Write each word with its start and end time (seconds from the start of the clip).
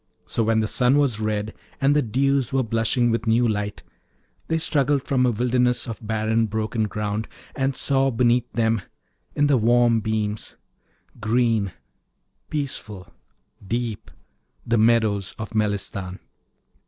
So 0.25 0.41
when 0.43 0.61
the 0.61 0.67
sun 0.67 0.97
was 0.97 1.19
red 1.19 1.53
and 1.79 1.95
the 1.95 2.01
dews 2.01 2.51
were 2.51 2.63
blushing 2.63 3.11
with 3.11 3.27
new 3.27 3.47
light, 3.47 3.83
they 4.47 4.57
struggled 4.57 5.03
from 5.03 5.27
a 5.27 5.29
wilderness 5.29 5.85
of 5.87 5.99
barren 6.01 6.47
broken 6.47 6.85
ground, 6.85 7.27
and 7.55 7.77
saw 7.77 8.09
beneath 8.09 8.51
them, 8.51 8.81
in 9.35 9.45
the 9.45 9.57
warm 9.57 9.99
beams, 9.99 10.55
green, 11.19 11.73
peaceful, 12.49 13.13
deep, 13.63 14.09
the 14.65 14.79
meadows 14.79 15.35
of 15.37 15.53
Melistan. 15.53 16.17